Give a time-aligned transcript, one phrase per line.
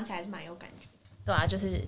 [0.00, 0.86] 想起来是蛮有感觉。
[1.24, 1.82] 对啊，就是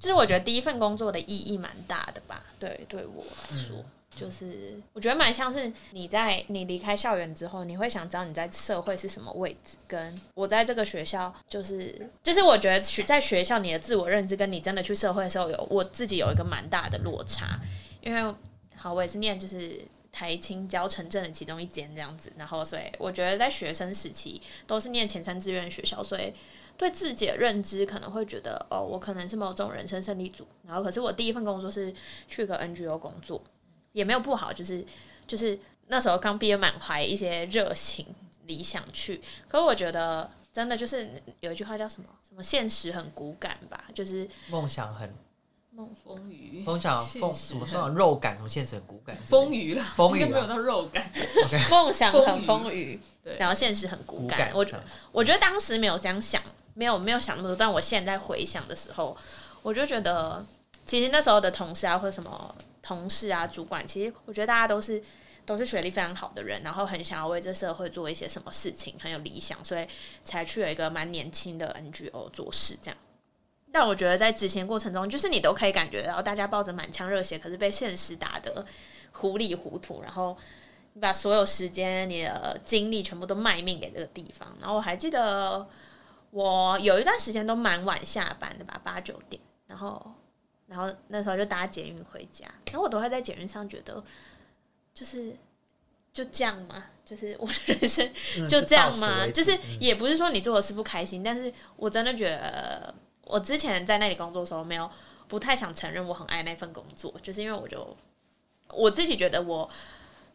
[0.00, 2.42] 就是我觉得第一份工作的意义蛮大的吧。
[2.58, 3.84] 对，对我来说。
[4.14, 17.58] 就是我觉得蛮像是你在你离开校园之后，你会想知道你在社会是什么位置，跟我在这个学校，就是就是我觉得学在学校你的自我认知跟你真的去社会的时候有我自己有一个蛮大的落差，
[18.02, 18.34] 因为
[18.76, 19.80] 好我也是念就是
[20.12, 26.30] 台青交城镇的其中一间这样子，然后所以我觉得在学生时期都是念前三志愿学校，所以
[26.82, 31.94] 对自己的认知可能会觉得哦，我可能是某种人生胜利组，然后可是我第一份工作是
[32.26, 33.40] 去个 NGO 工作。
[33.92, 34.82] 也没有不好，就是
[35.26, 38.06] 就是那时候刚毕业，满怀一些热情
[38.46, 39.20] 理想去。
[39.46, 42.08] 可是我觉得真的就是有一句话叫什么？
[42.26, 43.84] 什么现实很骨感吧？
[43.94, 45.14] 就是梦想很
[45.72, 48.34] 梦风雨，梦想风什么说肉感？
[48.34, 49.14] 什么现实很骨感？
[49.26, 51.12] 风雨了，风雨没有到肉感。
[51.70, 52.98] 梦想很风雨，
[53.38, 54.50] 然后现实很骨感。
[54.54, 56.42] 我觉我觉得当时没有这样想，
[56.74, 57.56] 没有没有想那么多。
[57.56, 59.16] 但我现在回想的时候，
[59.62, 60.44] 我就觉得
[60.86, 62.54] 其实那时候的同事啊，或者什么。
[62.84, 65.00] 同事啊，主管，其实我觉得大家都是
[65.46, 69.86] 都是学历非常好的人，然后很想要为这社会做一些什么事情，很有理想，所以
[70.24, 72.98] 才去了一个蛮年轻的 NGO 做事这样。
[73.70, 78.66] 但我觉得在执行过程中，就是你都可以感觉到大家抱着满腔热血，可是被现实打得
[79.12, 80.36] 糊里糊涂，然后
[80.94, 84.52] 你把所有时间、你的精力全部都卖命给这个地方。
[84.60, 85.64] 然后我还记得
[86.32, 90.12] 我有一段时间都蛮晚下班的吧，八九点，然后。
[90.68, 94.02] 然后那时候就搭捷运回家，然后我都会在捷运上觉得，
[94.94, 95.36] 就是
[96.14, 98.10] 就这样嘛，就是我的人生
[98.48, 102.94] 就这样嘛，就是也不是说你做的事不开心，但是我真的觉得，
[103.24, 104.90] 我之前在那里工作的时候，没有
[105.28, 107.94] 不太想承认我很爱那份工作，就是因为我就
[108.70, 109.68] 我自己觉得我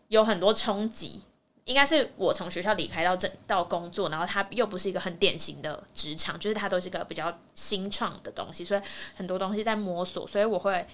[0.09, 1.23] 有很多冲击。
[1.67, 8.81] 应该是我从学校离开到这到工作，然后它又不是一个很典型的职场，就是它都是一个比较新创的东西，所以
[9.17, 10.87] 很多东西在摸索，所以我会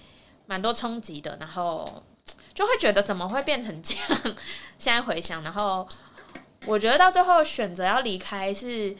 [0.46, 2.02] 蛮多冲击的，然后
[2.52, 4.36] 就会觉得怎么会变成这样？
[4.76, 5.86] 现在回想，然后
[6.66, 8.96] 我觉得到最后选择要离开是，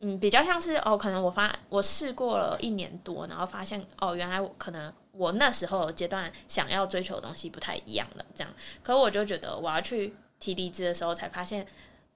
[0.00, 8.52] 嗯，比较像是哦，可能我发我试过了一年多，然后发现哦，原来我可能我那时候阶段想要追求的东西不太一样了，这样，
[8.82, 10.14] 可我就觉得我要去。
[10.42, 11.64] 提离职的时候才发现，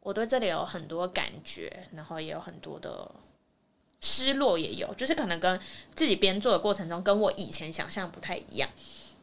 [0.01, 3.09] 我对这里有很多感觉，然后也有很多的
[4.01, 5.61] 失落，也有，就是可能跟
[5.95, 8.69] 自己编做的过程中，跟我以前想象不太一样，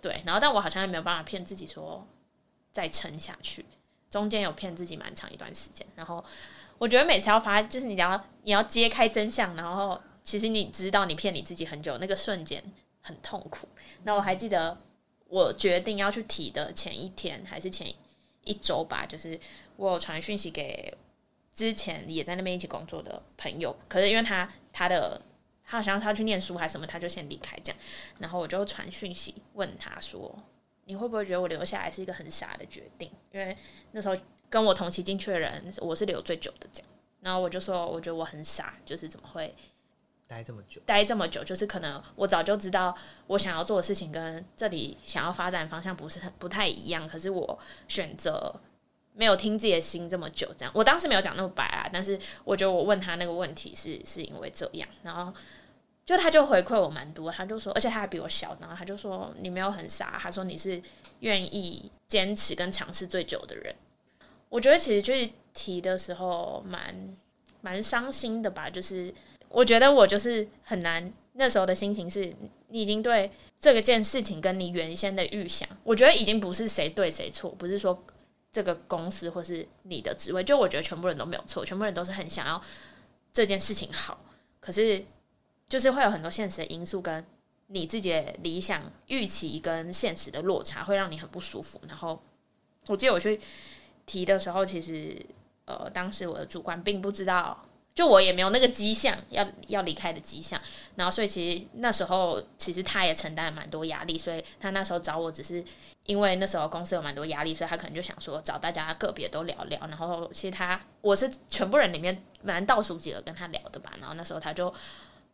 [0.02, 0.22] 对。
[0.26, 2.08] 然后，但我好像也没有办法骗自己说
[2.72, 3.66] 再撑下去，
[4.10, 5.86] 中间有骗自己蛮长一段时间。
[5.98, 6.24] 然后，
[6.78, 12.64] 我觉得每次要发，就是你要你要揭开真相，然后其实你知道你骗你自己很久，那个瞬间
[13.02, 13.68] 很痛苦。
[14.04, 14.78] 那我还记得
[15.28, 17.94] 我决定要去提的前一天，还是前。
[18.44, 19.40] 一周吧，就是
[19.76, 20.96] 我有传讯息给
[21.54, 25.22] 之前也在那边一起工作的朋友，可是因为他他的
[25.64, 27.78] 他好像他去念书还是什么，他就先离开这样，
[28.20, 30.38] 然后我就传讯息问他说
[30.86, 33.56] ：“你会不会觉得我留下来是一个很傻的决定？”因为
[33.92, 34.18] 那时候
[34.50, 36.90] 跟我同期进去的人，我是留最久的这样，
[37.22, 39.54] 然后我就说：“我觉得我很傻，就是怎么会。”
[40.34, 42.96] 待这么久，待这么久，就是可能我早就知道
[43.28, 48.52] 我想要做的事情跟这里想要发展方向不是很不太一样，可是我选择
[49.14, 55.32] 没有听自己的心这么久，这样我当时没有讲那么白啊，但是我觉得我问他那个问题是是因为这样，然后
[56.04, 60.82] 就他就回馈我蛮多，他就说，而且他还比我小，然后他就说你没有很傻，他说你是
[61.20, 63.76] 愿意坚持跟尝试最久的人，
[64.50, 67.16] 我觉得其实就是提的时候蛮
[67.62, 69.14] 蛮伤心的吧，就是。
[69.54, 72.34] 我觉得我就是很难，那时候的心情是，
[72.70, 78.04] 你已经对这个件事情跟你原先的预想，我觉得已经不是谁对谁错，不是说
[78.52, 82.60] 这个公司或是你的职位，就我觉得全部人都没有错，全部人都是很想要
[83.32, 84.20] 这件事情好，
[84.60, 85.06] 可是
[85.70, 87.24] 就是会有很多现实的因素跟
[87.68, 91.80] 你自己的理想预期跟现实的落差，会让你很不舒服。
[91.88, 92.20] 然后
[92.88, 93.40] 我记得我去
[94.08, 95.16] 提的时候，其实
[95.66, 97.64] 呃，当时我的主管并不知道。
[97.96, 100.60] 就我也没有那个迹象要要离开的迹象，
[100.96, 105.64] 然后所以其实那时候其实他也承担了蛮多压力，所以他那时候找我只是
[106.08, 109.80] 因为那时候公司有蛮多压力，所以他可能就想说找大家个别都聊聊。
[109.82, 113.94] 然后其实他我是全部人里面蛮倒数几个跟他聊的吧。
[114.00, 114.74] 然后那时候他就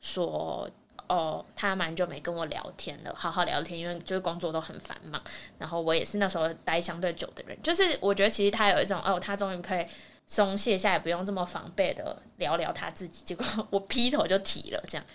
[0.01, 0.69] 说
[1.07, 5.21] ：“哦，他蛮久没跟我聊天了，好好聊天，因为就是工作都很繁忙。
[5.57, 9.85] 然后我也是那时候待相对久的人，就是我觉得其实他有一种哦，他终于可以。”
[10.29, 13.23] 松懈下也，不用这么防备的聊聊他自己。
[13.25, 15.05] 结果我劈头就提了，这样，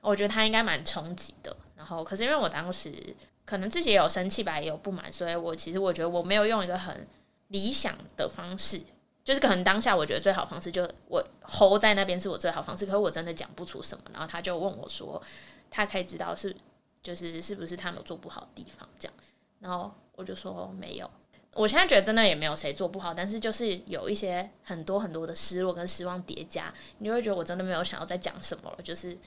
[0.00, 1.54] 我觉得他应该蛮冲击的。
[1.76, 3.14] 然后，可是因为我当时
[3.44, 7.06] 可能自己也有生气吧，也有不满，所以我其实我觉得我没有用一个很
[7.48, 8.80] 理想的方式
[9.24, 15.20] 就是可能当下我觉得最好方式就我 hold 在那边是我最好方式，可是我真的讲不出什么，然后他就问我说，
[15.68, 16.54] 他可以知道是
[17.02, 19.14] 就是是不是他们有做不好的地方这样，
[19.58, 21.10] 然后我就说没有。
[21.58, 29.18] 我现在觉得真的也没有谁做不好，但是就是有一些很多很多的失落跟失望叠加，你会觉得我真的没有想要再讲什么了，就是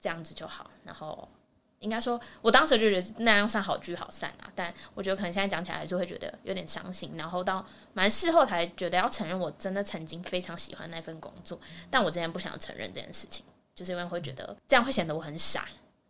[0.00, 0.70] 这样子就好。
[0.84, 1.28] 然后
[1.80, 7.12] 应该说，我当时就觉得那样算好聚好散啊，但我觉得可能现在讲起来还是会觉得有点伤心。
[7.14, 7.62] 然后到
[7.92, 13.44] 蛮事后才觉得要承认，我真的曾经非常喜欢那份工作，但我之前不想要承认这件事情，
[13.74, 15.68] 就是因为会觉得这样会显得我很傻，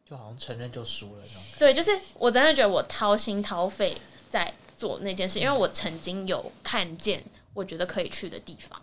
[0.08, 1.42] 就好像承认就输了那种。
[1.58, 1.90] 对，就是
[2.20, 4.54] 我真的觉得我掏心掏肺在。
[4.76, 7.24] 做那件事，因为我曾经有看见
[7.54, 8.80] 我觉得可以去的地方，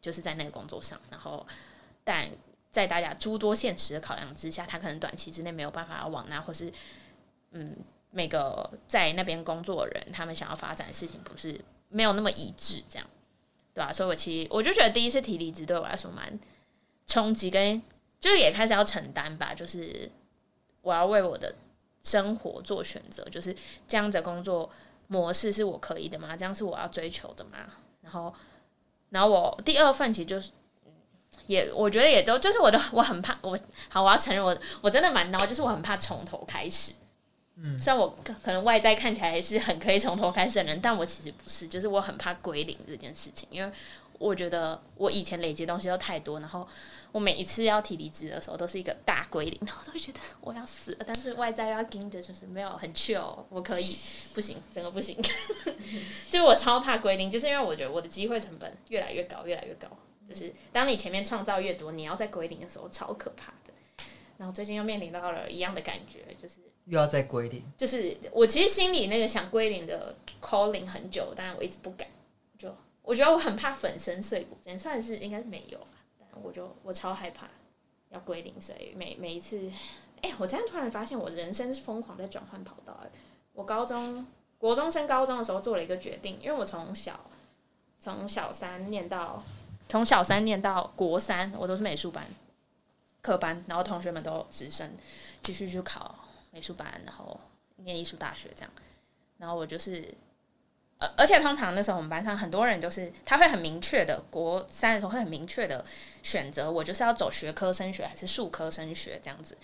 [0.00, 0.98] 就是在那个工作上。
[1.10, 1.44] 然后，
[2.04, 2.30] 但
[2.70, 6.72] 在大家诸多现实的考量之下，他可能短期之内没有办法要往那，或是
[7.50, 7.76] 嗯，
[8.12, 13.06] 每个在那边工作的人，他们想要发展的事情不是没有那么一致，这样
[13.74, 13.92] 对吧？
[13.92, 16.38] 所以我其实我就觉得第一次提离职对我来说蛮
[17.08, 17.82] 冲击，跟
[18.20, 20.08] 就是也开始要承担吧，就是
[20.82, 21.54] 我要为我的
[22.02, 23.54] 生活做选择，就是
[23.88, 24.70] 这样的工作。
[25.06, 26.36] 模式是我可以的吗？
[26.36, 27.58] 这样是我要追求的吗？
[28.02, 28.34] 然后，
[29.10, 30.52] 然后我第二份其实就是，
[31.46, 33.58] 也我觉得也都就是我的，我很怕我
[33.88, 36.92] 好，我要承认我我真的蛮孬，就是我很怕从头开始。
[37.56, 43.72] 嗯，虽然我可能外在看起来是很可以从头开始的人，但我其实不是，就是我很怕归零这件事情，因为
[44.18, 46.66] 我觉得我以前累积东西都太多，然后。
[47.14, 51.04] 我每一次要提离职的时候，都是一个大归零， 我都会觉得我要死了。
[51.06, 53.96] 但是外在要盯着，就是没有很 chill，我可以
[54.34, 55.16] 不行，整个不行。
[56.28, 59.86] 就是我超怕归零，就是因为我觉得我的机会成本越来越高，越来越高。
[60.28, 63.72] 就是当你前面创造越多，你要在归零的时候，超可怕的。
[64.36, 66.56] 然后最近又面临到了一样的感觉，就是
[66.86, 67.62] 又要再归零。
[67.78, 72.08] 就是我其实心里那个想归零的 calling 很久，但是我一直不敢。
[72.58, 75.78] 就我觉得我很怕粉身碎骨，这算是应该是没有。
[76.42, 77.48] 我就我超害怕
[78.10, 79.70] 要归零，所以每每一次，
[80.22, 82.98] 哎，我今天突然发现我人生是疯狂在转换跑道。
[83.52, 84.26] 我高中
[84.58, 87.18] 国中升高中的时候做了一个决定，因为我从小
[88.00, 89.42] 从小三念到
[89.88, 92.26] 从小三念到国三，我都是美术班
[93.22, 94.90] 课班，然后同学们都直升
[95.42, 96.14] 继续去考
[96.50, 97.38] 美术班，然后
[97.76, 98.70] 念艺术大学这样，
[99.38, 100.14] 然后我就是。
[101.16, 105.84] 而且通常那时候我们班上很多人都是他会很明确的国三的时候会很明确的
[106.22, 109.56] 选择我就是要走学科升学还是数科升学这样子。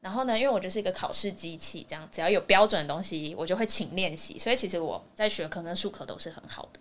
[0.00, 6.78] 然后呢，因为我就是一个考试机器，这样只要有标准的东西我就会勤练习，所以其实我在学科跟数科都是很好的。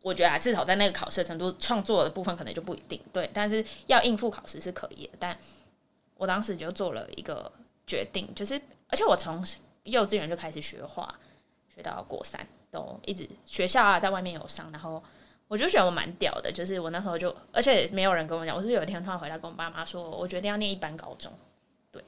[0.00, 5.12] 我觉得啊，至少在那个考试程度，创作的部分可能就不一定对，但是要应付考试是可以的。
[5.18, 5.36] 但
[6.16, 7.50] 我当时就做了一个
[7.86, 9.44] 决定，就是而且我从
[9.84, 11.12] 幼稚园就开始学画，
[11.74, 12.46] 学到国三。
[12.72, 15.00] 都一直学校啊，在外面有上，然后
[15.46, 21.30] 我就觉得我蛮屌的，就是我那时候就，而且没有人跟我讲，我是有一天突然回来跟我爸妈说，我决定要念一般高中，
[21.90, 22.02] 对，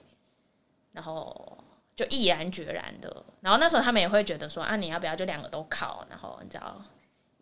[0.93, 1.59] 然后
[1.95, 6.83] 就毅然决然的，然后那时候他们也会觉得说，啊，你要不要就两个都考，然后你知道，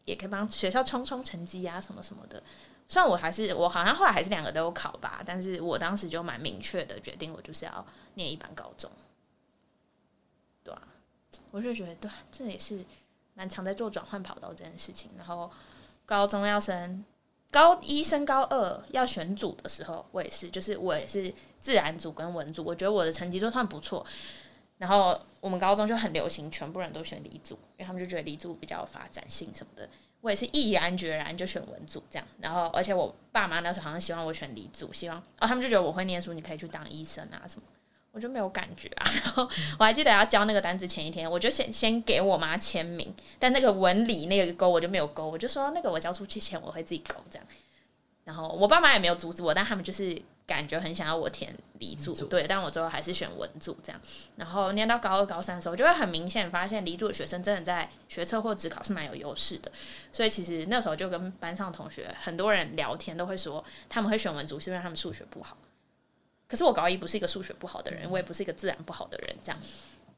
[0.04, 2.42] 也可以帮学校冲冲成绩啊，什么什么的。
[2.88, 8.90] 虽然我还是我好像后来还是两个都有考吧，但是我当时就蛮明确的决定，我就是要念一般高中，
[10.64, 10.82] 对啊，
[11.52, 12.84] 我就觉得对，这也是。
[13.34, 15.50] 蛮常在做转换跑道这件事情，然后
[16.04, 17.04] 高中要升
[17.50, 24.04] 高一升高二要选组的时候，我也是，就是我也是自然组跟文组，我觉得我的成绩都算不错。
[24.78, 29.88] 然后我们高中就很流行，全部人都选理组，因为他们就觉得理组比较有发展性什么的。
[30.20, 32.26] 我也是毅然决然就选文组这样。
[32.40, 37.66] 然后而且我爸妈那时候好像希望我选理组，希望哦他们就觉得我会念书，你可以去当医生啊什么。
[38.12, 47.46] 我就没有感觉啊， 然后我还记得要交那个单子前一天，我就先先给我妈签名，但那个文理那个勾我就没有勾，我就说那个我交出去前我会自己勾这样。
[48.24, 50.16] 然后我爸妈也没有阻止我，但他们就是
[50.46, 54.00] 感觉很想要我填理组，对，但我最后还是选文组这样。
[54.36, 59.72] 然后念到高二高三的时候，就会很明显发现理组的学生真的在学测或职考是蛮有优势的，
[60.12, 65.56] 所以其实那时候就跟班上同学很多人聊天都会说，他们会选文组是因为他们数学不好。
[66.52, 69.58] 可是我高一不是一个数学不好的人，我也不是一个自然不好的人，这样，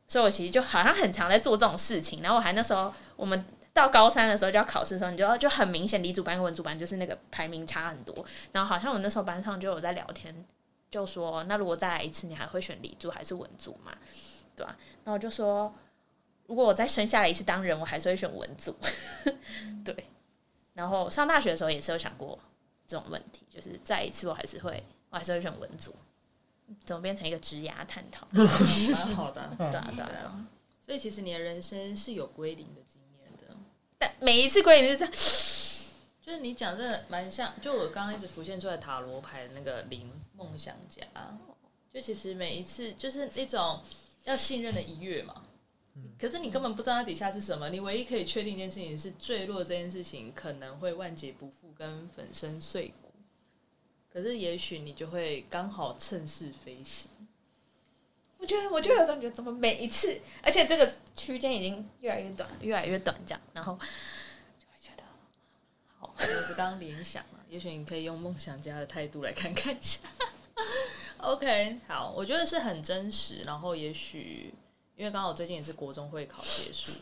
[0.08, 2.20] 所以我其实就好像很常在做这种事情。
[2.22, 8.26] 然后我还那时候，我们到高三的时候就要考试的时候，你就就很明显，理组班跟文组班就是那个排名差很多。
[8.50, 10.34] 然后好像我那时候班上就有在聊天，
[10.90, 13.92] 就说那如果再来一次，你还会选理组还是文组嘛？
[14.56, 14.76] 对吧？
[15.04, 15.72] 然后我就说，
[16.48, 18.74] 如果我再生下来一次当人，我还是会选文组。
[19.84, 19.94] 对。
[20.72, 22.36] 然后上大学的时候也是有想过
[22.88, 25.94] 这种问题，就是再一次我还是会，我还是会选文组。
[26.85, 28.26] 怎么变成一个职涯探讨？
[28.33, 30.47] 蛮好的，对啊，对啊。
[30.85, 33.56] 所以其实你的人生是有归零的经验的，
[33.99, 35.14] 但每一次归零是这样，
[36.21, 41.06] 就是你讲真的蛮像，就我刚刚一直浮现出来塔罗牌的那个零梦想家，
[41.92, 43.80] 就其实每一次就是那种
[44.25, 45.42] 要信任的一跃嘛。
[46.18, 53.03] 可是你根本不知道它底下是什么，你唯一可以确定一件事情是坠落这件事情可能会万劫不复跟粉身碎骨，
[54.14, 57.11] 可是也许你就会刚好趁势飞行。
[58.38, 65.02] 我觉得，我就有种觉得，怎么每一次，而且这个区间已经越来越短，越来越短，这样，然后就会觉得，
[65.99, 69.99] 好，我刚刚联想了，也许你可以用梦想家的态度来看看一下。
[71.18, 74.54] OK，好，我觉得是很真实，然后也许。
[74.97, 77.00] 因为刚好最近也是国中会考结束，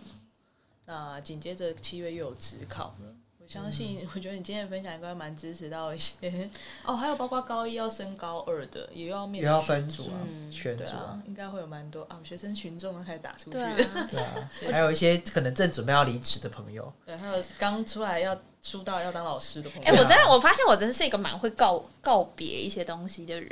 [0.86, 3.14] 那紧接着七月又有职考了。
[3.14, 3.21] 我
[3.52, 6.48] 相信，我觉得你今天的分享应该蛮支持到一些
[6.84, 10.16] 哦，还有包括高一要升高二的，也要面也要分组啊，
[10.50, 13.50] 选组啊，应该会有蛮多啊，学生群众开始打出去，
[14.10, 19.88] 对啊，还有一些可能正准备要离职的朋友，对，还有刚出来要出道要当老师的朋友。
[19.88, 23.50] 哎，我真的我发现我真的是一个蛮会告告别一些东西的人，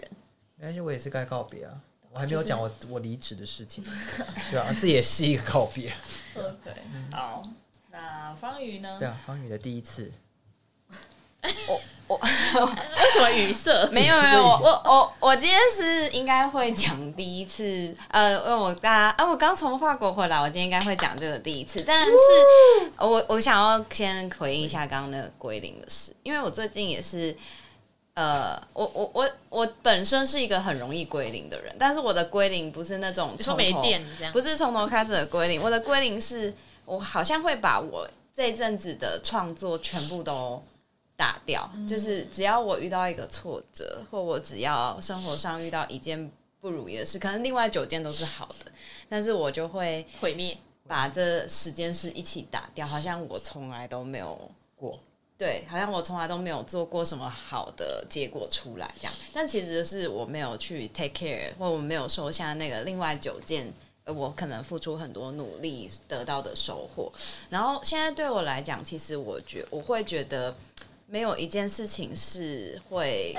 [0.56, 1.78] 没关系，我也是该告别啊。
[2.12, 3.84] 我还没有讲我我离职的事情，
[4.50, 5.92] 对啊，这也是一个告别。
[6.34, 7.48] OK，好，
[7.92, 8.96] 那方宇呢？
[8.98, 10.10] 对啊，方宇的第一次。
[11.66, 13.88] 我我为什么语塞？
[13.90, 17.96] 没 有没有，我我我我今天是应该会讲第一次。
[18.08, 21.82] 呃，因为我大家，啊，我刚从法国回来，我今天应该会讲这个第一次。
[21.86, 22.10] 但是，
[22.98, 27.36] 我我想要先回应一下刚刚那个归零的事，因为我最近也是。
[28.14, 33.82] 呃，我我我我本身是一个很容易归零的人，但是我的归零不是那种从头
[34.32, 36.52] 不是从头开始的归零，我的归零是
[36.90, 40.60] 我好像会把我这阵子的创作全部都
[41.16, 46.28] 打掉，就是只要我遇到一个挫折，或我只要生活上遇到一件
[46.60, 48.72] 不如意的事，可能另外九件都是好的，
[49.08, 54.98] 但是我就会毁灭，把这十件事一起打掉，好像我从来都没有过。
[55.38, 63.72] 对，好像我从来都没有做过什么好的结果出来这样，但其实是我没有去 take care，或我没有收下那个另外九件，
[64.10, 67.12] 我可能付出很多努力得到的收获。
[67.48, 70.54] 然后现在对我来讲，其实我觉我会觉得
[71.06, 73.34] 没有一件事情是会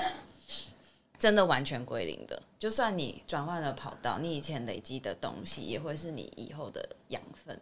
[1.18, 2.42] 真的完全归零的。
[2.58, 7.58] 就算你转换了跑道，你以前累积的东西也会是你以后的养分。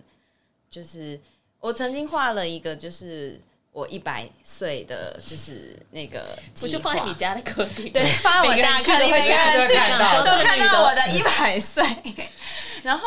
[0.71, 1.21] 就是
[1.59, 3.41] 我曾经画了一个，就是。
[3.73, 11.85] 我一百岁的就是那个，我就放在你家的客厅，对， 放在我家客厅，每个人去都看到我的一百岁。
[12.83, 13.07] 然后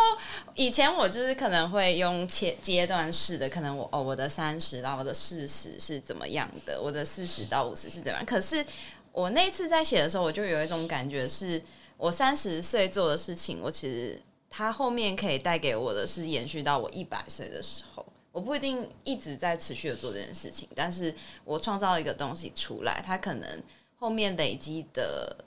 [0.55, 8.25] 以前我就是可能会用切阶段式的，可能我哦，我的三十到我的四十是怎么样的，我的四十到五十是怎么样。
[8.25, 8.65] 可是
[9.11, 11.61] 我那次在写的时候，我就有一种感觉，是
[11.97, 14.17] 我三十岁做的事情，我其实
[14.49, 18.05] 它后面可以带给我的是延续到我一百岁的时候。
[18.33, 23.61] 我不一定一直在持续的做这件事情，但是我创造一个东西出来，它可能
[23.99, 25.37] 后面累积的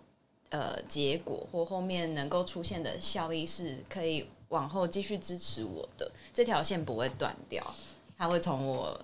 [0.50, 7.74] 呃结果或后面能够出现的效益是可以往后继续支持我的，这条线不会断掉，
[8.16, 8.98] 它会从我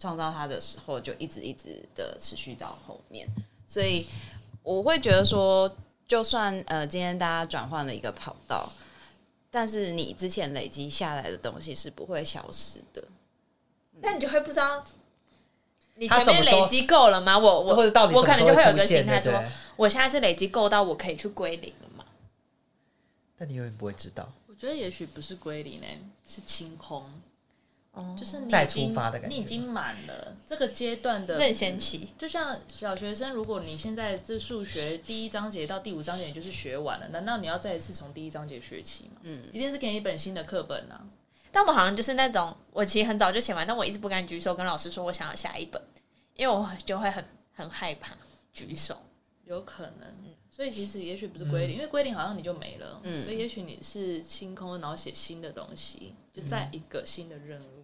[0.00, 3.28] 创造它的时候就一直一直的持续到后面，
[3.68, 4.04] 所以
[4.64, 5.72] 我会觉得说，
[6.08, 8.68] 就算呃今天大家转换了一个跑道。
[9.50, 13.02] 但是你之前累积下来的东西是不会消失的，
[14.00, 14.84] 那你就会不知道
[15.94, 17.38] 你前面累积够了吗？
[17.38, 17.74] 我我
[18.12, 19.42] 我可能就会有个心态说，
[19.76, 22.04] 我现在是累积够到我可以去归零了吗？
[23.36, 24.30] 但你永远不会知道。
[24.46, 25.86] 我觉得也许不是归零呢，
[26.26, 27.04] 是清空。
[28.18, 32.08] 就是再出发的感觉，你已经满了这个阶段的任先期。
[32.18, 39.20] 就像小学生，如果你现在这数学第一章节到第五章节就是学完了，难道你要再一次从第一章节学起吗？
[39.22, 41.06] 嗯，一定是给你一本新的课本啊。
[41.50, 45.80] 但我好像就是那种，我其实很早就写完，但我一直不敢举手跟老师说我想要下一本，
[46.36, 47.24] 因为我就会很
[47.54, 48.16] 很害怕
[48.52, 49.00] 举手，
[49.44, 50.14] 有可能。
[50.50, 53.00] 所以其实也许不是归零，因为归零好像你就没了。
[53.04, 57.77] 嗯，所以也许你是清空，然后写新的东西，就再一个新的任务。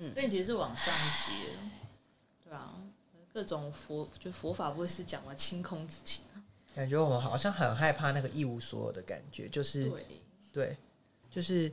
[0.00, 1.32] 嗯，所以其实是往上接，
[2.44, 2.72] 对啊，
[3.32, 6.22] 各种佛就佛法不会是讲完清空自己
[6.74, 9.92] 感觉我们好像很害怕那个一无所有的感觉，就是
[10.52, 10.76] 对，
[11.30, 11.70] 就是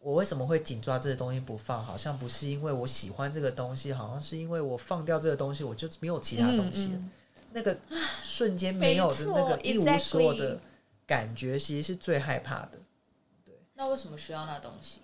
[0.00, 1.84] 我为什么会紧抓这个东西不放？
[1.84, 7.02] 好像不是因为我喜欢这个东西，好像是因为我放掉这个东西，我就没有其他东西了。
[7.52, 7.76] 那个
[8.22, 10.58] 瞬间没有 的那个一无所有的
[11.06, 12.72] 感觉，其实是最害怕的。
[13.44, 15.00] 对，那为什么需要那东西？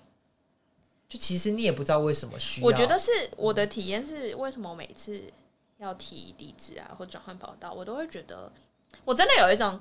[1.14, 2.66] 就其实你也不知道为什么需要。
[2.66, 5.22] 我觉得是我的体验是，为什么每次
[5.78, 8.50] 要提离职啊，或转换跑道，我都会觉得，
[9.04, 9.80] 我真的有一种，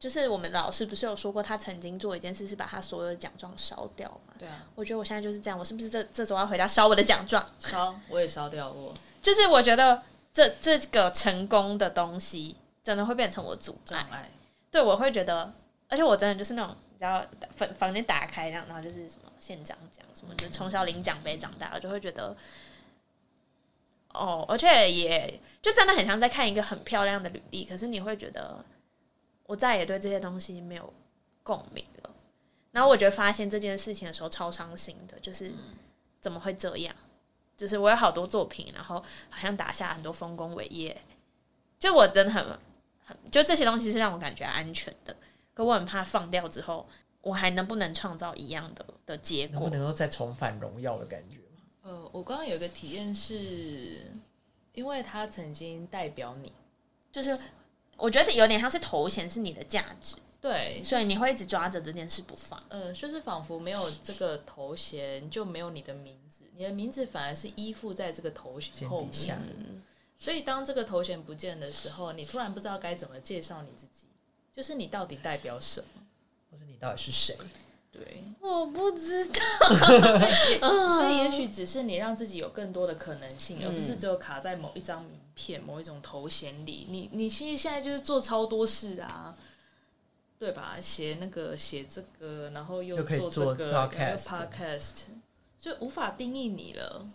[0.00, 4.34] 就是我们老师不是有说过，他曾经做一件事，是把他所有的奖状烧掉嘛？
[4.40, 4.66] 对啊。
[4.74, 7.48] 我觉得我现在就是这样，我是不是这这周要回家烧我的奖状？
[7.60, 8.92] 烧，我也烧掉过。
[9.22, 10.02] 就是我觉得
[10.34, 14.28] 这这个成功的东西，真的会变成我阻碍。
[14.68, 15.52] 对，我会觉得，
[15.88, 17.24] 而且我真的就是那种，你知道，
[17.56, 22.36] 房房间打开然后就是什么县长奖什么，就从小领奖杯长大，我就会觉得，
[24.10, 28.62] 哦，而且也就真的很像在看一个很漂亮的履历，可是你会觉得，
[29.44, 30.92] 我再也对这些东西没有
[31.42, 32.10] 共鸣了。
[32.72, 35.50] 然后我觉得发现这件事情的时候超伤心的，就是
[36.20, 36.94] 怎么会这样？
[37.56, 41.00] 就是我有好多作品，然后好像打下很多丰功伟业，
[41.78, 42.44] 就我真的很
[43.06, 43.16] 很。
[43.30, 45.16] 就这些东西是让我感觉安全的，
[45.60, 46.88] 可我很怕放掉之后，
[47.20, 49.68] 我还能不能创造一样的的结果？
[49.68, 51.62] 能够再重返荣耀的感觉吗？
[51.82, 54.10] 呃，我刚刚有一个体验是，
[54.72, 56.50] 因为他曾经代表你，
[57.12, 57.38] 就是
[57.98, 62.58] 我觉得有点像是头衔是你的价值，对，所以你会一直抓着这件事不放。
[62.70, 69.38] 呃，就是仿佛没有这个头衔就没有你的名字，你的名字反而是依附在这个头衔后面。
[70.18, 74.06] 所以，当这个头衔不见的时候，你突然不知道该怎么介绍你自己，
[74.60, 76.02] 就是你到底代表什么，
[76.50, 77.34] 或者你到底是谁？
[77.90, 79.40] 对，我不知道。
[80.98, 86.84] 所以，也许只是你让自己有更多的可能性，而不是只有卡在某一张名片、某一种头衔里。
[86.90, 89.34] 你，你其实现在就是做超多事啊，
[90.38, 90.76] 对吧？
[90.78, 95.04] 写那个，写这个，然后又做这个 podcast，
[95.58, 97.06] 就无法定义你了。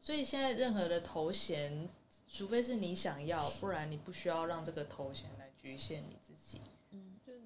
[0.00, 1.90] 所以，现在任何的头衔。
[2.34, 6.16] 除非是你想要，不然你不需要让这个头衔来局限你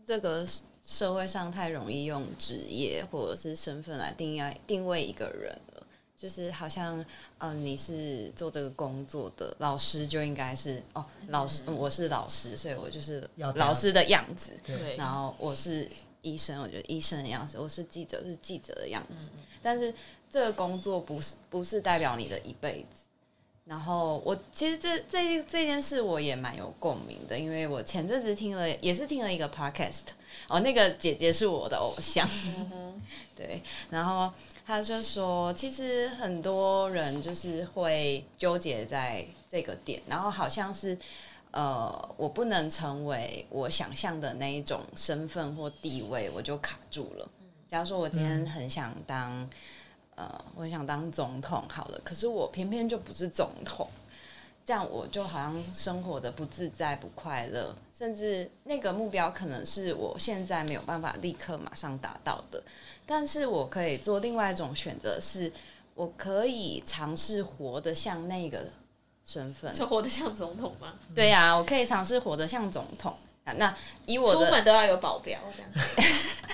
[0.07, 0.47] 这个
[0.85, 5.83] 社会上太容易用职业或者是身份来定义定位一个人了。
[6.17, 7.05] 就是好像，
[7.39, 14.53] 嗯，你是做这个工作的老师，就应该是哦，老师，我是老师，所以我就是老师的样子。
[14.65, 14.97] 对。
[14.97, 15.87] 然后我是
[16.23, 19.29] 医生，我觉得医生的样子；我是记者，是记者的样子。
[19.63, 19.93] 但是
[20.31, 22.87] 这个工作不是不是代表你的一辈子。
[23.67, 30.03] 然后我其实这这这件事我也蛮有共鸣的，因为我前阵子听了也是听了一个 podcast，
[30.49, 32.29] 哦，那个姐姐是我的偶像，
[33.35, 34.33] 对，然后
[34.65, 40.97] 他就说，其实很多人就是会纠结在这个点，然后好像是
[41.51, 47.29] 呃，我不能成为我想象的那一种身份或地位，我就卡住了。
[47.67, 49.51] 假如说我今天很想当。
[50.17, 53.89] 呃，我想当总统好了，可是我偏偏就不是总统，
[54.65, 62.63] 这样我就好像生活的不自在、不快乐，甚至那个目标可能是我现在没有办法立刻马上达到的，
[63.05, 65.53] 但是我可以做另外一种选择，是
[65.95, 68.65] 我可以尝试活得像那个
[69.27, 70.95] 身份，就活得像总统吗？
[71.15, 73.15] 对呀，我可以尝试活得像总统。
[73.45, 73.73] 啊那
[74.07, 75.71] 以我的出门都要有保镖这样。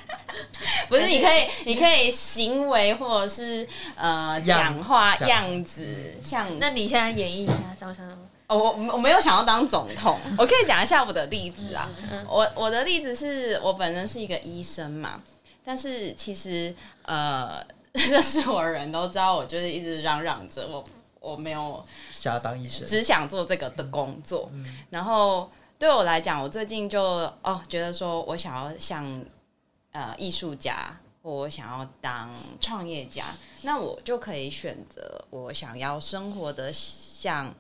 [0.93, 6.47] 不是，你可以，你可以行为或者是呃讲话样子像。
[6.59, 8.07] 那你现在演绎一下，张想
[8.47, 11.89] 哦，我我没有想要当总统， 我可以讲一下我的例子啊。
[12.29, 15.19] 我我的例子是我本身是一个医生嘛，
[15.65, 16.75] 但是其实
[17.07, 20.85] 呃， 认识我的人都知道，我就是一直嚷嚷着我
[21.21, 24.51] 我没有想要当医生，只想做这个的工作。
[24.91, 27.03] 然后对我来讲，我最近就
[27.41, 29.25] 哦觉得说我想要像。
[29.93, 33.27] 呃，艺术家，或我想要当创业家，
[33.61, 37.55] 那我就可以选择我想要生活的像，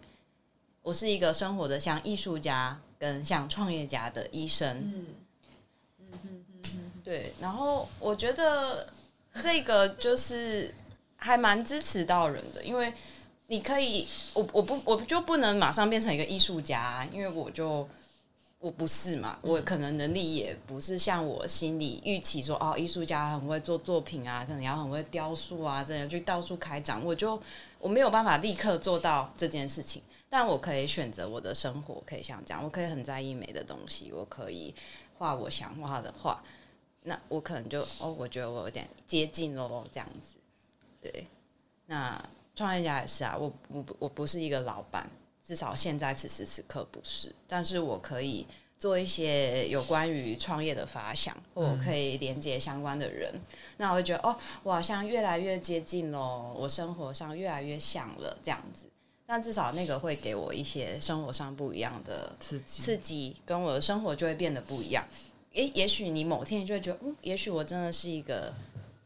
[0.80, 4.78] 我是一个生活的像艺术家跟像创业家的医生。
[4.78, 5.06] 嗯
[5.98, 7.34] 嗯嗯嗯，对。
[7.38, 8.90] 然后我觉得
[9.42, 10.74] 这个就是
[11.16, 12.90] 还蛮支持到人的，因为
[13.48, 17.86] 你可以，我我不我就不能马上变成一个艺术家，因为我就。
[18.62, 27.36] 我不是嘛，我可能能力也不是像我心里预期说哦，艺术家很会做作品啊，可能要很会雕塑啊，这样去到处开展，我就
[27.80, 34.72] 我没有办法立刻做到这件事情，但我可以选择我的生活，可以像这样，我可以很在意美的东西，我可以
[35.18, 36.40] 画我想画的画，
[37.02, 40.36] 那我可能就哦，我觉得我有点接近喽，这样子，
[41.00, 41.26] 对，
[41.86, 42.16] 那
[42.54, 45.10] 创业家也是啊，我我我不是一个老板。
[45.44, 48.46] 至少现在此时此刻不是，但是我可以
[48.78, 53.32] 做一些有关于创业的发想，或我可以连接相关的人，
[53.76, 58.86] 那我会觉得哦，我好像越来越接近喽，我生活上越来越像了这样子。
[59.24, 65.06] 但至少那个会给我一些生活上不一样的刺激，刺激跟我的生活就会变得不一样。
[65.52, 68.52] 也，也许你某天就会觉得，嗯，也许我真的是一个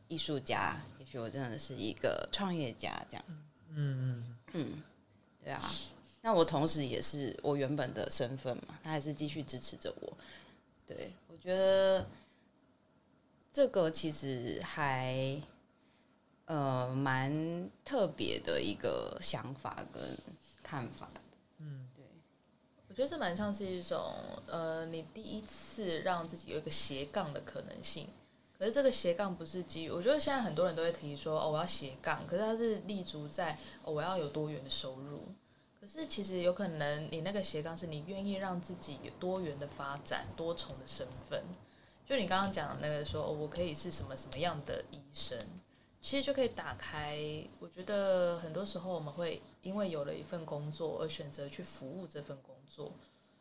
[0.08, 3.24] 艺术家，也许我真的是一个创业家，这样。
[3.28, 4.82] 嗯嗯嗯，
[5.44, 5.70] 对啊。
[6.26, 10.12] 那我同时也是我原本的身份嘛，他还是继续支持着我。
[10.84, 12.04] 对我觉得
[13.52, 15.40] 这个其实还
[16.46, 20.18] 呃蛮特别的一个想法跟
[20.64, 21.08] 看法。
[21.58, 22.04] 嗯，对，
[22.88, 24.12] 我觉得这蛮像是一种
[24.48, 28.08] 呃，你第一次让自己有一个斜杠的可能性。
[28.58, 35.20] 可是这个斜杠不是基于，我觉得现在很多人都会提说哦，我要斜杠，可是它是立足在哦，我要有多元的收入。
[35.86, 41.40] 可是其实有可能你那个斜杠是你愿意让自己有多元的发展、多重的身份。
[42.04, 45.38] 就你刚刚讲的那个说，哦，我可以是什么什么样的医生，
[46.00, 47.16] 其实就可以打开。
[47.60, 52.90] 我觉得很多时候我们会因为有了一份工作而选择去服务这份工作。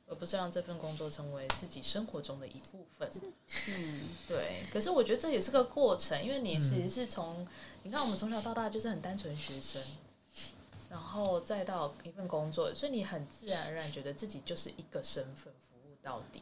[0.07, 3.09] 而不是让这份工作成为自己生活中的一部分。
[3.69, 4.61] 嗯，对。
[4.71, 7.47] 可是我觉得这也是个过程，因为你其实是从
[7.81, 9.81] 你看我们从小到大就是很单纯学生，
[10.95, 16.41] 然后再到一份工作，所以你很自然而然觉得自己就是一个身份服务到底。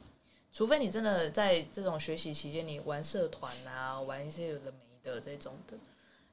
[0.51, 5.75] 除非你真的在这种学习期间，你玩社团啊，玩一些有的没的这种的，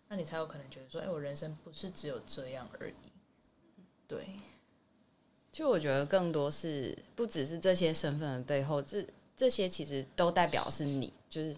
[0.06, 3.11] 那你才有可能觉得说，哎，我人生不是只有这样而已。
[4.06, 4.26] 对。
[5.50, 9.02] 就我觉得更多是不只是这些身份的背后，这
[9.35, 11.56] 这些其实都代表是你，就是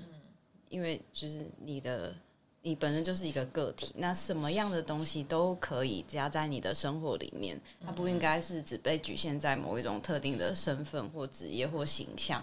[0.69, 2.15] 因为就是你的
[2.63, 12.43] 你本身就是一个个体，那什么样的东西都可以加在你的生活里面，它不应该是只被局限在某一种特定的身份或职业或形象，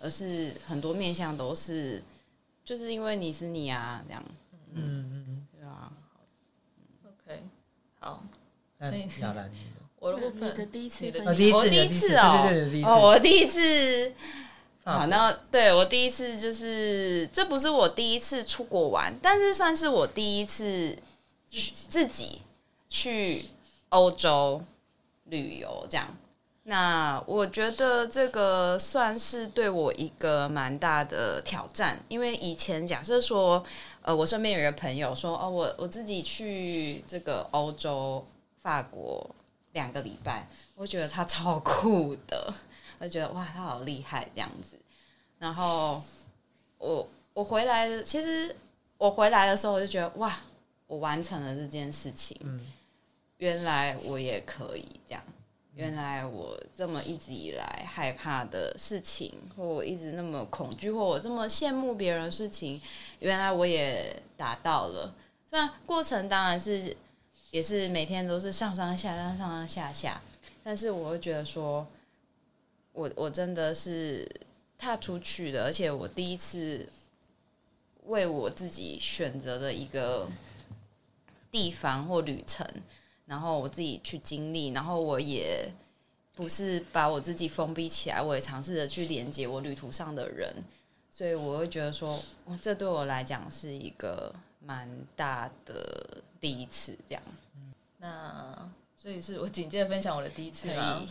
[0.00, 2.02] 而是很多面向都是，
[2.62, 4.22] 就是因为你是你啊，这样，
[4.74, 5.92] 嗯嗯嗯，对啊
[7.06, 7.42] ，OK，
[8.00, 8.22] 好，
[8.78, 9.50] 所以亚兰。
[9.98, 12.14] 我的部分，你的第一次，我第一次，第一次。
[12.16, 14.12] 哦，哦，我第一次，
[14.84, 20.96] 好，那对我第一次就是，这不是我第一次出国玩，但是算是我第一次
[21.50, 22.42] 去自己
[22.88, 23.46] 去
[23.88, 24.62] 欧洲
[25.24, 26.14] 旅游这样。
[26.64, 33.64] 那我觉得这个算是对我一个蛮大的挑战，因为以前假设说，
[34.02, 38.24] 呃，我身边有一个朋友说，哦，我我自己去这个欧洲
[38.62, 39.28] 法国。
[39.74, 42.54] 两个礼拜，我觉得他超酷的，
[42.98, 44.78] 我觉得哇，他好厉害这样子。
[45.38, 46.02] 然后
[46.78, 48.54] 我我回来的，其实
[48.98, 50.38] 我回来的时候，我就觉得哇，
[50.86, 52.36] 我完成了这件事情。
[52.42, 52.60] 嗯，
[53.38, 55.22] 原来我也可以这样。
[55.74, 62.80] 原来我这么一直以来害怕的事情，或我一直那么恐惧，或我这么羡慕别人的事情，
[63.18, 65.14] 原来我也达到了。
[65.48, 66.96] 虽然过程当然是。
[67.50, 70.20] 也是每天都是上上下下上上下下，
[70.64, 71.86] 但是我会觉得说，
[72.94, 74.26] 我我真的是
[74.78, 76.88] 踏出去的，而且我第一次
[78.04, 80.28] 为我自己选择的一个
[81.50, 82.66] 地方或旅程，
[83.26, 85.68] 然后我自己去经历，然后我也
[86.34, 90.54] 不是把我自己封闭起来，我也尝试着去连接我旅途上的人，
[91.10, 92.22] 所以我会觉得说，
[92.62, 97.22] 这对我来讲是一个蛮大的第一次，这样。
[97.98, 101.02] 那所以是我紧接着分享我的第一次吗？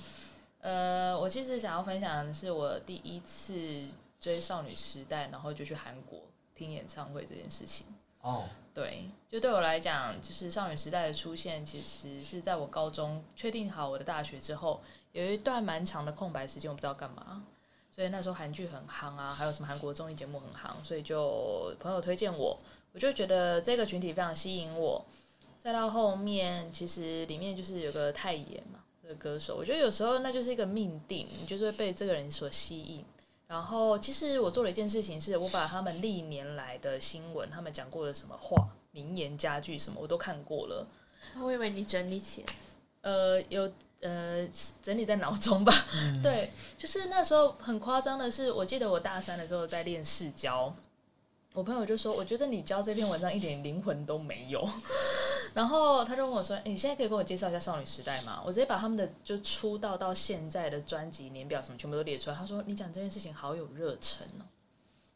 [0.63, 3.85] 呃，我其实想要分享的是我第一次
[4.17, 6.21] 追少女时代，然后就去韩国
[6.55, 7.85] 听演唱会这件事情。
[8.21, 14.79] 哦，对，就对我来讲，就是少女时代的出现，其实是在我高中确定好我的大学之后，
[15.11, 17.43] 有一段蛮长的空白时间，我不知道干嘛。
[17.91, 22.57] 所以那时候韩剧很夯啊，还有什么韩国综艺节目很夯，所以就朋友推荐我，
[22.93, 25.03] 我就觉得这个群体非常吸引我。
[25.59, 33.03] 再到后面，其实里面就是有个太爷嘛，这个歌手，我觉得有时候那就是一个命定，你就是会被这个人所吸引。
[33.49, 40.87] 然后，其实我做了一件事情，是我把他们历年来的新闻，他们讲过的什么话、名言佳句什么，我都看过了。
[41.41, 42.53] 我以为你整理起来，
[43.01, 44.47] 呃，有呃
[44.81, 45.73] 整理在脑中吧。
[46.23, 50.73] 对，就是那时候很夸张的是，我记得我大三的时候在练视交，
[51.51, 54.65] 我朋友就说：“我觉得你教这篇文章一点灵魂都没有。”
[55.53, 62.35] 然后他就问我说：“你现在可以跟我介绍一下少女时代吗？”我直接把他们的就出道到现在的专辑年表什么全部都列出来。
[62.35, 64.45] 他说：“你讲这件事情好有热忱哦。”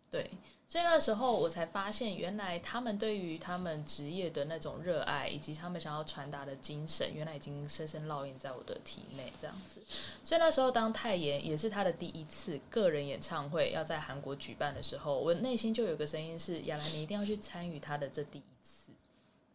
[0.09, 0.29] 对，
[0.69, 9.33] 所以那时候我才发现，原来他们对于他们职业的那种热爱，以及他们想要传达的精神，原来已经深深烙印在我的体内。
[9.41, 9.81] 这样子，
[10.23, 18.43] 所以那时候当泰妍也是他的第一次个人演唱会要在韩国举办的时候，我内心就有个声音是：亚兰，你一定要去参与他的这第一。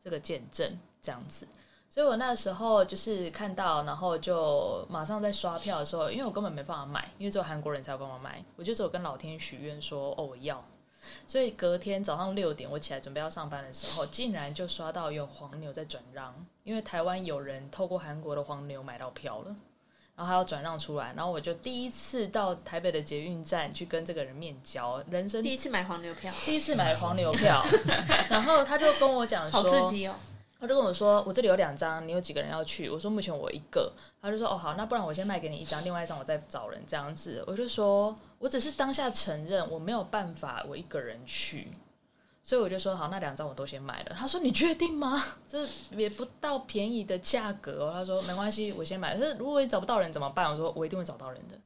[0.04, 1.46] 这个见证这样子，
[1.88, 10.64] 所以我那时候就是看到，然后就马上在刷票的时候，因为我根本没办法买，因为只有韩国人才有办法买，我就只有跟老天许愿说，哦，我要。
[11.26, 16.34] 所以隔天早上六点我起来准备要上班的时候，竟然就刷到有黄牛在转让，
[16.64, 19.56] 因为台湾有人透过韩国的黄牛买到票了。
[20.22, 27.60] 然后还要转让出来，然后我就第一次到台北的捷运站去跟这个人面交，人生第一次买黄牛票，第一次买黄牛票，
[28.30, 30.14] 然后他就跟我讲说，好刺激哦，
[30.60, 41.66] 他就跟我说：“我这里有两张，你有几个人要去？”我说：“目前我一个。”他就说：“哦，好，那不然我先卖给你一张，另外一张我再找人这样子。”我就说：“我只是当下承认我没有办法我一个人去，
[42.44, 45.24] 所以我就说好，那两张我都先买了。”他说：“你确定吗？
[45.46, 49.16] 这也不到便宜的价格。”他说：“没关系，我先买。
[49.16, 51.56] 可是如果你找不到人怎么办？”我说：“我一定会找到人的。”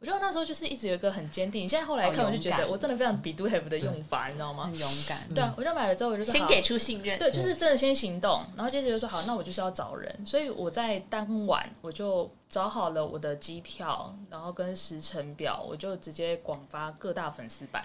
[0.00, 1.68] 我觉得那时候就是一直有一个很坚定。
[1.68, 4.64] 现在后来看，我就觉得我真的非常 be do have 的用法，你知道吗？
[4.64, 5.28] 很勇敢。
[5.34, 7.18] 对啊，我就买了之后，我就说先给出信任。
[7.18, 10.24] 对，就是真的先行动，然后接着就说好，那我就是要找人。
[10.24, 17.84] 所以我在当晚我就找好了我的机票，然后跟时程表，我就直接广发各大粉丝版。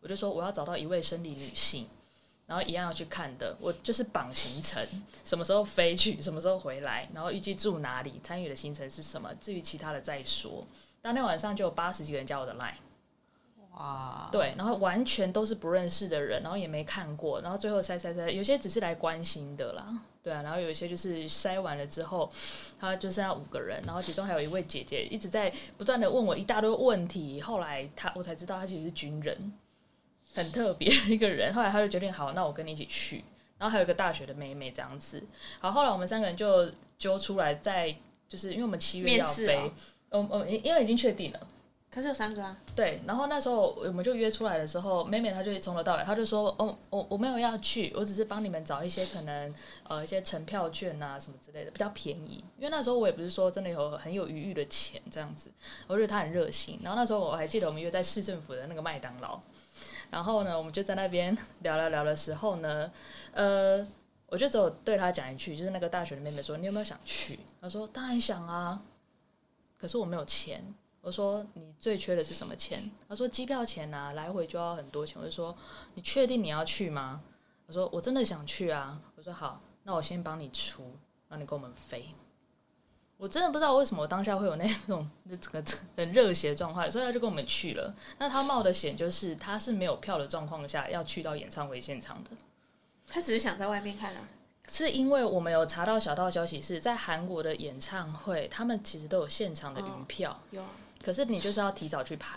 [0.00, 1.86] 我就说我要找到一位生理女性，
[2.46, 3.56] 然后一样要去看的。
[3.60, 4.86] 我就是绑行程，
[5.24, 10.66] 什么时候飞去，什么时候回来，然后预计住哪里，参与的行程是什么，至于其他的再说。
[11.02, 12.74] 当天晚上就有八十几个人加我的 line，
[13.76, 19.86] 哇，对，然后完全都是不认识的人，然后也没看过，然后最后筛筛筛，有些只是来关心的啦，
[20.22, 22.28] 对啊，然后有一些就是筛完了之后，
[22.80, 29.52] 他就剩下五个人，然后其中还有一位姐姐一直在不断的问我一大堆问题，后来他我才知道他其实是军人，
[30.36, 33.24] 很特别一个人，后来他就决定好，那我跟你一起去，
[33.58, 35.20] 然后还有一个大学的妹妹这样子，
[35.58, 37.96] 好，后来我们三个人就揪出来，在
[38.28, 39.72] 就是因为我们七月要飞。
[40.10, 41.46] 嗯嗯，因因为已经确定了，
[41.90, 42.56] 可是有三个啊。
[42.76, 52.42] 对，然后那时候我们就约出来的时候，妹妹她就从头到尾，她就说：“哦，我我没有要去，我只是帮你们找一些可能呃一些乘票券啊什么之类的，比较便宜。
[52.56, 55.50] 因为那时候我也不是说真的有很有余裕的钱这样子，
[55.88, 56.78] 我觉得她很热心。
[56.82, 59.38] 然后那时候我还记得我们约在市政府的那个麦当劳，
[60.10, 62.90] 然后呢，我们就在那边 聊聊聊的时候呢，
[63.32, 63.86] 呃，
[64.26, 68.82] 我就只有对她讲一句，就是那个大学的妹妹说：“你有没有想去？”她说：“当然想啊。”
[69.78, 70.64] 可是我没有钱，
[71.02, 72.90] 我说你最缺的是什么钱？
[73.06, 75.20] 他说机票钱啊，来回就要很多钱。
[75.20, 75.54] 我就说
[75.94, 77.22] 你确定你要去吗？
[77.66, 78.98] 我说我真的想去啊。
[79.16, 80.96] 我说好，那我先帮你出，
[81.28, 82.06] 让你跟我们飞。
[83.18, 85.08] 我真的不知道为什么我当下会有那种
[85.40, 85.64] 整个
[85.96, 87.94] 很热血的状态，所以他就跟我们去了。
[88.18, 92.30] 那他冒的险就是他是没有票的状况下要去到演唱会现场的，
[93.08, 94.28] 他只是想在外面看啊。
[94.68, 100.60] 是因为我们有查到小道消息，是在韩国的演唱会，他们其实都有现场的云票，有。
[101.04, 102.36] 可是你就是要提早去排，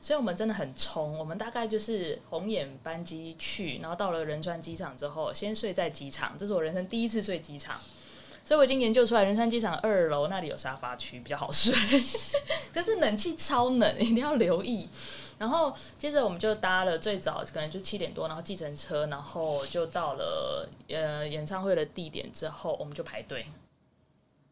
[0.00, 1.16] 所以我们真的很冲。
[1.16, 7.80] 我们大概就是红眼班机去，然后到了仁川机场之后，先睡在机场，这是我人生第一次睡机场，
[8.48, 11.70] 所以我已经研究出来仁川机场二楼那里有沙发区比较好睡，
[12.72, 14.88] 可是冷气超冷，一定要留意。
[15.36, 23.44] 然后接着我们就搭了最早可能就七点多，然后计程车，然后就到了呃演唱会的地点之后，我们就排队。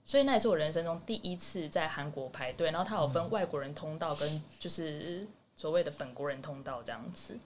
[0.05, 2.71] 所以那也是我人生中第一次在韩国排队。
[2.71, 7.39] 然后它有分外国人通道跟就是所谓的本国人通道这样子。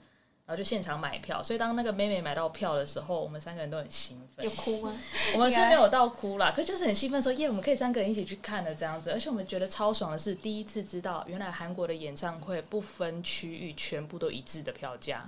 [0.50, 4.44] 然后就现场买票，所以当那个妹妹买到票的时候，我们三个人都很兴奋。
[4.44, 4.92] 有哭吗？
[5.32, 9.12] 我们是没有到哭啦，可就是很兴奋，说耶，我们可以三个人一起去看的这样子。
[9.12, 15.24] 而且我们觉得超爽的是，第一次知道原来韩国的演唱会不分区域，全部都一致的票价。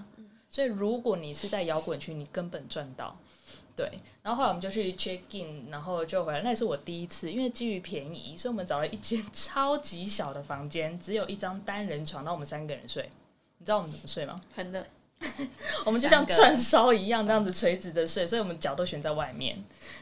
[0.50, 3.16] 所以如果你是在摇滚区，你根本赚到。
[3.76, 3.88] 对，
[4.24, 6.42] 然后后来我们就去 check in，然后就回来。
[6.42, 13.08] 那也是我第一次，因为基于便宜，所以我们找了一间 超级小的房间，只有一张单人床，让我们三个人睡。
[13.58, 14.40] 你知道我们怎么睡吗？
[14.54, 14.84] 很冷。
[15.84, 19.56] 我们就像串烧一样，这样子垂直的睡，所以我们脚都悬在外面。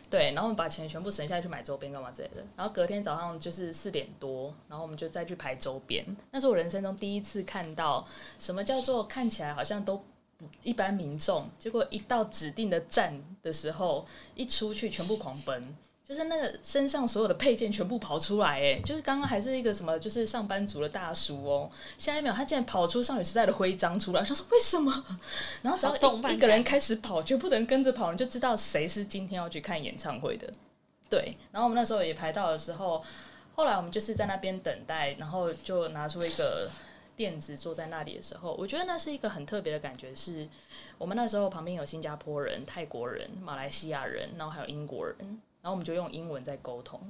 [0.09, 2.45] 对，然后我们把钱全部省下来去买周边干嘛之类的。
[2.57, 6.05] 然后隔天早上就是四点多，然后我们就再去排周边。
[6.33, 8.07] 那是我人生中第一次看到
[8.39, 10.03] 什么叫做看起来好像都
[10.63, 15.77] 一般民众，结果一到指定的站的时候，一出去全部狂奔。
[16.11, 24.93] 就是那个身上所有的配件全部跑出来，哎，就是刚刚还是一个什么，就是上班族的大叔哦，下一秒他竟然跑出少女时代的徽章出来，他说为什么？
[25.63, 30.53] 然后只要一个人开始跑，全部的人跟着跑，你就知道谁是今天要去看演唱会的。
[31.09, 33.05] 对，然后我们那时候也排到的时候，
[33.55, 36.69] 后来我们就是在那边等待，然后就拿出一个
[37.15, 40.49] 垫子坐在那里的时候，我觉得那是一个很特别的感觉，是
[40.99, 45.41] 我们那时候旁边有新加坡人、泰国人、马来西亚人，然后还有英国人。
[45.63, 47.01] 然后我们就用英文在沟通，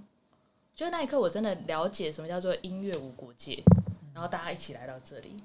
[0.75, 3.63] 就那一刻我真的了解什么叫做音乐无国界。
[4.13, 5.43] 然后大家一起来到这里，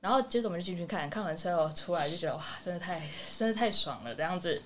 [0.00, 3.00] 然后接着我们就进去看看完之后出来就觉得哇，真的太
[3.38, 4.60] 真的太爽了这样子，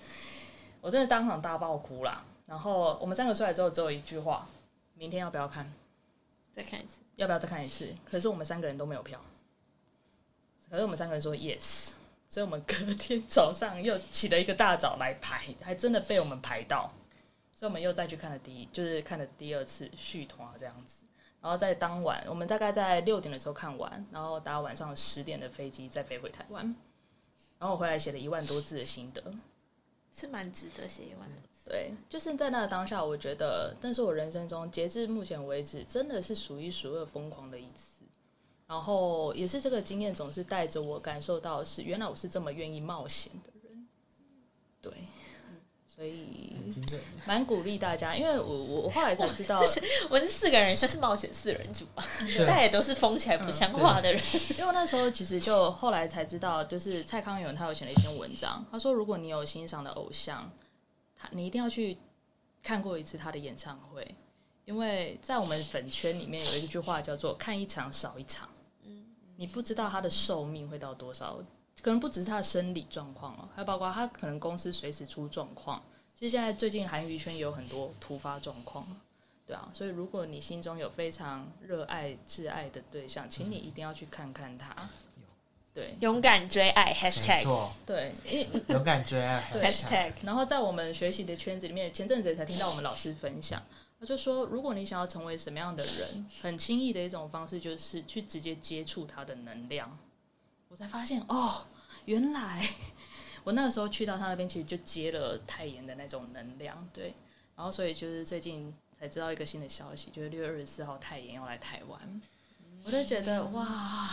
[0.81, 2.25] 我真的当场大爆哭了。
[2.47, 4.49] 然后我们三个出来之后只有一句话：
[4.95, 5.71] 明天要不要看？
[6.51, 6.99] 再看一次？
[7.17, 7.95] 要不要再看一次？
[8.05, 9.21] 可是我们三个人都没有票，
[10.69, 11.93] 可是我们三个人说 yes，
[12.29, 16.93] 所以我们隔天早上又起了一个大早来排，还真的被我们排到。
[17.63, 21.05] 所以我们又再去看了第一，就是看了第二次续团这样子，
[21.41, 26.65] 然后在当晚，我们大概在六点的时候看完，然后搭晚上十点的飞机再飞回台湾，
[27.61, 29.23] 然后我回来写了一万多字的心得，
[30.13, 31.71] 是蛮值得写一万多字。
[31.71, 38.03] 对，就是在那个当下，我觉得，但是我人生中截至目前为止，真的是数一数二疯狂的一次。
[38.67, 43.87] 然后也是这个经验，总是带着我感受到是，原来我是这么愿意冒险的人。
[44.81, 44.93] 对。
[45.95, 46.57] 所以
[47.27, 49.61] 蛮鼓励大家，因为我我我后来才知道，
[50.09, 52.03] 我这四个人算是冒险四人组吧，
[52.39, 54.23] 大家也都是疯起来不像话的人。
[54.59, 60.51] 因为那时候其实就后来才知道，就是蔡康永他有写了一篇文章，他说如果你有欣赏的偶像，
[61.15, 61.99] 他你一定要去
[62.63, 64.17] 看过一次他的演唱会，
[64.65, 68.49] 因为在我们粉圈里面有一句话叫做“看一场少一场”，
[68.87, 69.05] 嗯，
[69.37, 71.39] 你不知道他的寿命会到多少。
[71.81, 75.83] 可能不只是他的生理状况哦，还包括他可能公司随时出状况。
[76.19, 78.87] 其实现在最近韩娱圈也有很多突发状况，
[79.47, 79.69] 对啊。
[79.73, 84.89] 所以如果你心中有非常热爱、挚爱的对象，请你一定要去看看他。
[85.75, 88.13] 对，勇敢追爱 #hashtag 对，
[88.69, 90.13] 勇敢追爱 #hashtag。
[90.23, 93.61] 然后在我们学习的圈子里面，前阵子才听到我们老师分享，
[93.99, 99.99] 他就说，如果你想要成为什么样的人，很轻易的一种方式就是去直接接触他的能量。
[100.73, 101.67] 我才发现哦，
[102.07, 102.67] 原来
[103.45, 107.13] 我那个时候去到他那边，其实就接了太妍的那种能量，对。
[107.55, 112.23] 然后所以就是最近才知道一个新的消息，就是六月二十四号太妍要来台湾，
[112.85, 114.09] 我就觉得哇。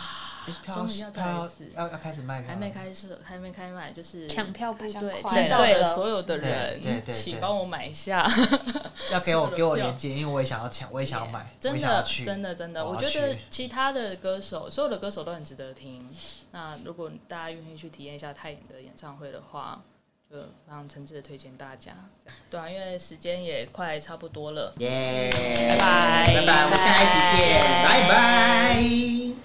[0.65, 8.29] 终于要开始，要要开始卖，还没开始，还没开卖，就是抢票部队，见到了所有的人，请帮我买下。
[9.11, 16.07] 要给我 给我链接，因为我也想要抢，我也想要买，真的真的真的，我觉得其他的歌手，所有的歌手都很值得听。
[16.51, 19.81] 那如果大家愿意去体验一下泰妍的演唱会的话，
[20.29, 21.91] 就非常诚挚的推荐大家。
[22.49, 29.29] 对啊，因为时间也快差不多了，耶，拜拜拜拜，我们下一集见，拜拜。